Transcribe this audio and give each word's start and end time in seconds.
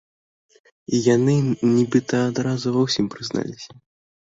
І 0.93 1.01
яны 1.15 1.35
нібыта 1.75 2.17
адразу 2.31 2.67
ва 2.79 2.89
ўсім 2.89 3.05
прызналіся. 3.17 3.71